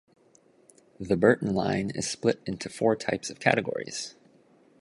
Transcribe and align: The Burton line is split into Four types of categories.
The 0.99 1.15
Burton 1.15 1.53
line 1.53 1.91
is 1.93 2.09
split 2.09 2.41
into 2.47 2.69
Four 2.69 2.95
types 2.95 3.29
of 3.29 3.39
categories. 3.39 4.15